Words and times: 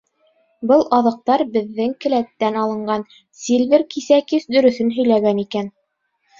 Был 0.69 0.79
аҙыҡтар 0.99 1.43
беҙҙең 1.57 1.93
келәттән 2.07 2.59
алынған, 2.63 3.07
Сильвер 3.43 3.87
кисә 3.95 4.21
кис 4.33 4.51
дөрөҫөн 4.57 4.93
һөйләгән 4.99 5.47
икән. 5.49 5.75